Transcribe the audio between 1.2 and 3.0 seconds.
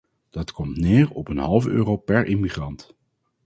een halve euro per immigrant.